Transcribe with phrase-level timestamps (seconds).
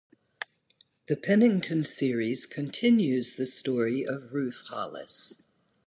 [1.05, 5.43] The Pennington series continues the story of Ruth Hollis.